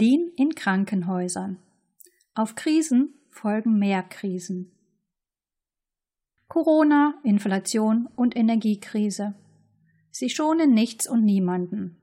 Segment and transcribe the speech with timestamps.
[0.00, 1.58] Lean in Krankenhäusern.
[2.32, 4.70] Auf Krisen folgen mehr Krisen.
[6.46, 9.34] Corona, Inflation und Energiekrise.
[10.12, 11.96] Sie schonen nichts und niemanden.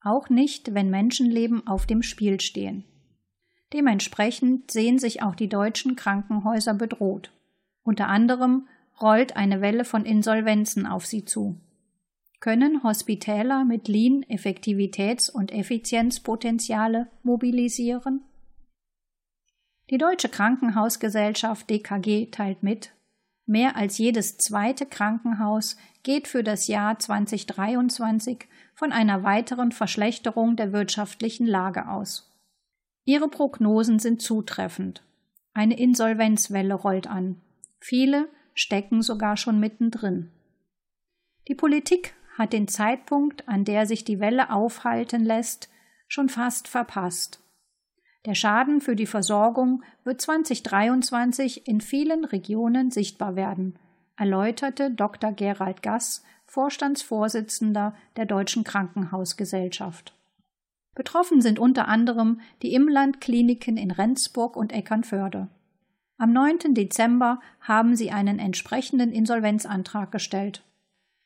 [0.00, 2.82] Auch nicht, wenn Menschenleben auf dem Spiel stehen.
[3.72, 7.30] Dementsprechend sehen sich auch die deutschen Krankenhäuser bedroht.
[7.84, 8.66] Unter anderem
[9.00, 11.60] rollt eine Welle von Insolvenzen auf sie zu.
[12.40, 18.24] Können Hospitäler mit Lean Effektivitäts- und Effizienzpotenziale mobilisieren?
[19.90, 22.92] Die Deutsche Krankenhausgesellschaft DKG teilt mit,
[23.46, 30.72] mehr als jedes zweite Krankenhaus geht für das Jahr 2023 von einer weiteren Verschlechterung der
[30.72, 32.30] wirtschaftlichen Lage aus.
[33.04, 35.02] Ihre Prognosen sind zutreffend.
[35.54, 37.40] Eine Insolvenzwelle rollt an.
[37.80, 40.30] Viele stecken sogar schon mittendrin.
[41.48, 45.70] Die Politik hat den Zeitpunkt, an der sich die Welle aufhalten lässt,
[46.08, 47.40] schon fast verpasst.
[48.26, 53.78] Der Schaden für die Versorgung wird 2023 in vielen Regionen sichtbar werden,
[54.16, 55.32] erläuterte Dr.
[55.32, 60.12] Gerald Gass, Vorstandsvorsitzender der Deutschen Krankenhausgesellschaft.
[60.94, 65.48] Betroffen sind unter anderem die Imland-Kliniken in Rendsburg und Eckernförde.
[66.18, 66.74] Am 9.
[66.74, 70.64] Dezember haben sie einen entsprechenden Insolvenzantrag gestellt.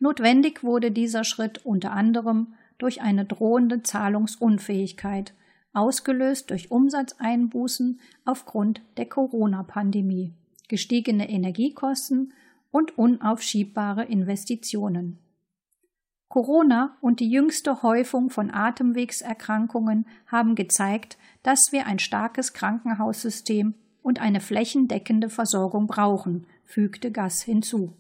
[0.01, 5.35] Notwendig wurde dieser Schritt unter anderem durch eine drohende Zahlungsunfähigkeit,
[5.75, 10.33] ausgelöst durch Umsatzeinbußen aufgrund der Corona-Pandemie,
[10.69, 12.33] gestiegene Energiekosten
[12.71, 15.19] und unaufschiebbare Investitionen.
[16.29, 24.21] Corona und die jüngste Häufung von Atemwegserkrankungen haben gezeigt, dass wir ein starkes Krankenhaussystem und
[24.21, 27.93] eine flächendeckende Versorgung brauchen, fügte Gass hinzu.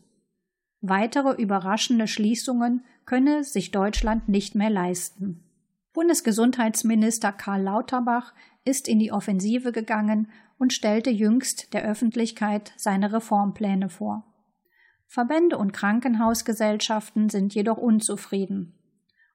[0.81, 5.45] Weitere überraschende Schließungen könne sich Deutschland nicht mehr leisten.
[5.93, 8.33] Bundesgesundheitsminister Karl Lauterbach
[8.65, 14.25] ist in die Offensive gegangen und stellte jüngst der Öffentlichkeit seine Reformpläne vor.
[15.07, 18.75] Verbände und Krankenhausgesellschaften sind jedoch unzufrieden.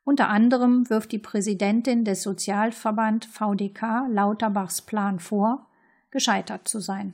[0.06, 5.68] Unter anderem wirft die Präsidentin des Sozialverband VDK Lauterbachs Plan vor,
[6.12, 7.14] gescheitert zu sein.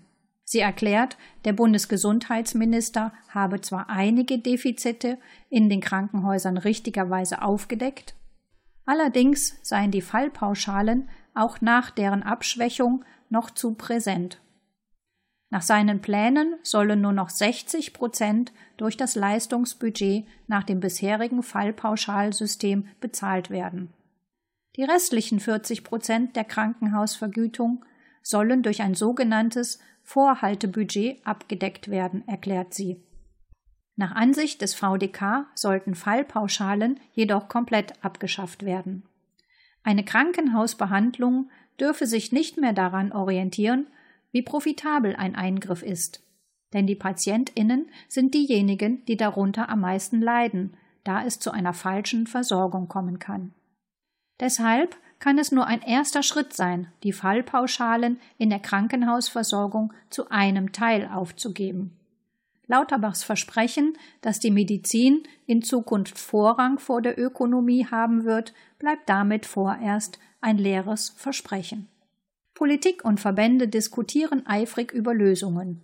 [0.51, 5.17] Sie erklärt, der Bundesgesundheitsminister habe zwar einige Defizite
[5.49, 8.15] in den Krankenhäusern richtigerweise aufgedeckt,
[8.85, 14.41] allerdings seien die Fallpauschalen auch nach deren Abschwächung noch zu präsent.
[15.51, 22.89] Nach seinen Plänen sollen nur noch 60 Prozent durch das Leistungsbudget nach dem bisherigen Fallpauschalsystem
[22.99, 23.93] bezahlt werden.
[24.75, 27.85] Die restlichen 40 Prozent der Krankenhausvergütung
[28.21, 33.03] sollen durch ein sogenanntes Vorhaltebudget abgedeckt werden, erklärt sie.
[33.95, 39.03] Nach Ansicht des VDK sollten Fallpauschalen jedoch komplett abgeschafft werden.
[39.83, 41.49] Eine Krankenhausbehandlung
[41.79, 43.87] dürfe sich nicht mehr daran orientieren,
[44.31, 46.23] wie profitabel ein Eingriff ist.
[46.73, 52.27] Denn die Patientinnen sind diejenigen, die darunter am meisten leiden, da es zu einer falschen
[52.27, 53.53] Versorgung kommen kann.
[54.39, 60.73] Deshalb kann es nur ein erster Schritt sein, die Fallpauschalen in der Krankenhausversorgung zu einem
[60.73, 61.95] Teil aufzugeben.
[62.65, 69.45] Lauterbachs Versprechen, dass die Medizin in Zukunft Vorrang vor der Ökonomie haben wird, bleibt damit
[69.45, 71.87] vorerst ein leeres Versprechen.
[72.55, 75.81] Politik und Verbände diskutieren eifrig über Lösungen.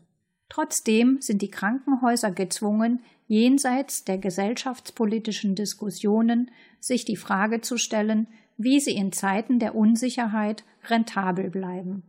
[0.49, 6.49] Trotzdem sind die Krankenhäuser gezwungen, jenseits der gesellschaftspolitischen Diskussionen
[6.79, 8.27] sich die Frage zu stellen,
[8.57, 12.03] wie sie in Zeiten der Unsicherheit rentabel bleiben.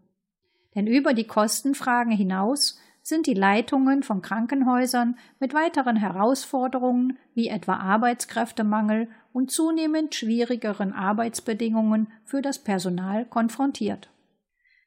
[0.75, 7.75] Denn über die Kostenfragen hinaus sind die Leitungen von Krankenhäusern mit weiteren Herausforderungen wie etwa
[7.77, 14.11] Arbeitskräftemangel und zunehmend schwierigeren Arbeitsbedingungen für das Personal konfrontiert.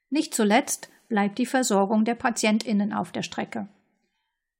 [0.08, 3.68] Nicht zuletzt bleibt die Versorgung der Patientinnen auf der Strecke.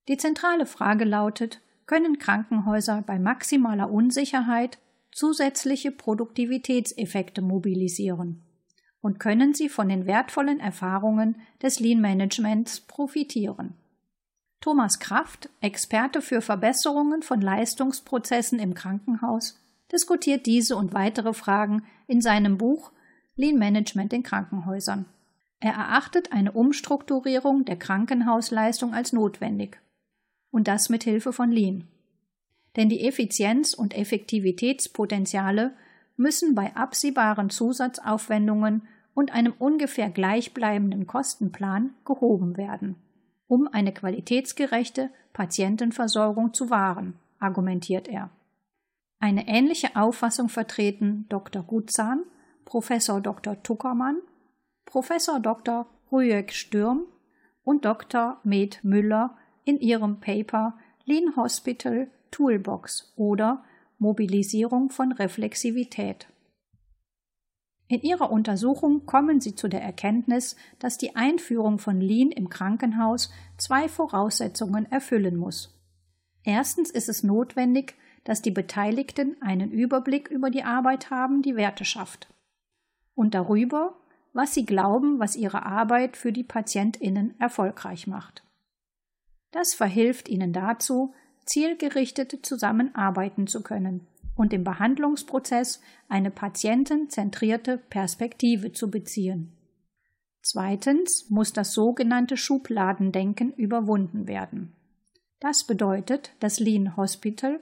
[0.08, 4.78] Die zentrale Frage lautet, können Krankenhäuser bei maximaler Unsicherheit
[5.12, 8.42] zusätzliche Produktivitätseffekte mobilisieren
[9.00, 13.74] und können sie von den wertvollen Erfahrungen des Lean Managements profitieren.
[14.60, 19.60] Thomas Kraft, Experte für Verbesserungen von Leistungsprozessen im Krankenhaus,
[19.90, 22.92] diskutiert diese und weitere Fragen in seinem Buch
[23.34, 25.06] Lean Management in Krankenhäusern.
[25.58, 29.80] Er erachtet eine Umstrukturierung der Krankenhausleistung als notwendig.
[30.50, 31.88] Und das mit Hilfe von Lean.
[32.76, 35.74] Denn die Effizienz- und Effektivitätspotenziale
[36.16, 38.82] müssen bei absehbaren Zusatzaufwendungen
[39.14, 42.96] und einem ungefähr gleichbleibenden Kostenplan gehoben werden,
[43.46, 48.30] um eine qualitätsgerechte Patientenversorgung zu wahren, argumentiert er.
[49.18, 51.62] Eine ähnliche Auffassung vertreten Dr.
[51.62, 52.24] Gutzahn
[52.64, 53.62] Professor Dr.
[53.62, 54.18] Tuckermann,
[54.84, 55.86] Professor Dr.
[56.10, 57.06] Rüegg Stürm
[57.64, 58.40] und Dr.
[58.44, 63.62] Med Müller in ihrem Paper Lean Hospital Toolbox oder
[63.98, 66.26] Mobilisierung von Reflexivität.
[67.86, 73.30] In ihrer Untersuchung kommen sie zu der Erkenntnis, dass die Einführung von Lean im Krankenhaus
[73.58, 75.78] zwei Voraussetzungen erfüllen muss.
[76.42, 77.94] Erstens ist es notwendig,
[78.24, 82.28] dass die Beteiligten einen Überblick über die Arbeit haben, die Werte schafft.
[83.14, 84.00] Und darüber,
[84.32, 88.42] was sie glauben, was ihre Arbeit für die Patientinnen erfolgreich macht.
[89.50, 91.12] Das verhilft ihnen dazu,
[91.44, 99.52] zielgerichtet zusammenarbeiten zu können und im Behandlungsprozess eine patientenzentrierte Perspektive zu beziehen.
[100.42, 104.72] Zweitens muss das sogenannte Schubladendenken überwunden werden.
[105.38, 107.60] Das bedeutet, dass Lean Hospital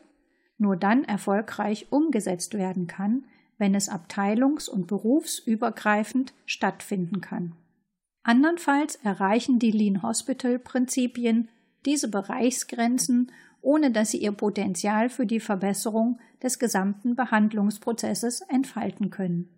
[0.58, 3.24] nur dann erfolgreich umgesetzt werden kann,
[3.58, 7.54] wenn es abteilungs- und berufsübergreifend stattfinden kann.
[8.22, 11.48] Andernfalls erreichen die Lean Hospital Prinzipien
[11.86, 19.48] diese Bereichsgrenzen, ohne dass sie ihr Potenzial für die Verbesserung des gesamten Behandlungsprozesses entfalten können.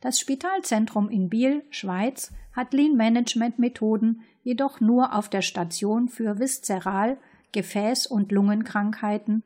[0.00, 6.38] Das Spitalzentrum in Biel, Schweiz, hat Lean Management Methoden jedoch nur auf der Station für
[6.38, 7.18] Viszeral-,
[7.52, 9.42] Gefäß- und Lungenkrankheiten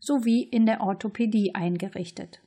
[0.00, 2.42] sowie in der Orthopädie eingerichtet.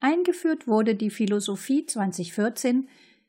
[0.00, 2.88] Eingeführt wurde die Philosophie 2014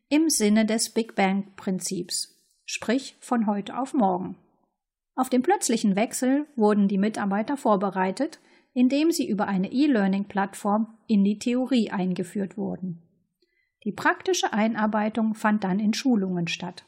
[0.09, 4.37] im Sinne des Big Bang Prinzips, sprich von heute auf morgen.
[5.17, 8.39] Auf den plötzlichen Wechsel wurden die Mitarbeiter vorbereitet,
[8.73, 13.01] indem sie über eine E-Learning-Plattform in die Theorie eingeführt wurden.
[13.83, 16.85] Die praktische Einarbeitung fand dann in Schulungen statt.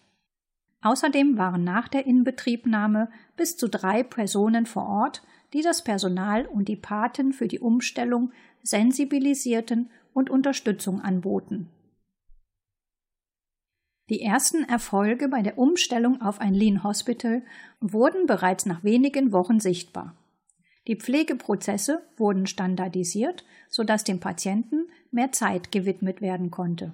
[0.81, 5.24] Außerdem waren nach der Inbetriebnahme bis zu drei Personen vor Ort,
[5.54, 8.31] die das Personal und die Paten für die Umstellung
[8.62, 11.70] sensibilisierten und Unterstützung anboten.
[14.09, 17.44] Die ersten Erfolge bei der Umstellung auf ein Lean Hospital
[17.79, 20.15] wurden bereits nach wenigen Wochen sichtbar.
[20.88, 26.94] Die Pflegeprozesse wurden standardisiert, sodass dem Patienten mehr Zeit gewidmet werden konnte.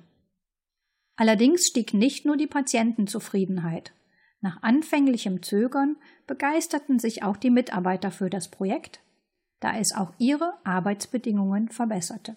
[1.15, 3.93] Allerdings stieg nicht nur die Patientenzufriedenheit.
[4.41, 5.95] Nach anfänglichem Zögern
[6.27, 8.99] begeisterten sich auch die Mitarbeiter für das Projekt,
[9.61, 12.35] da es auch ihre Arbeitsbedingungen verbesserte.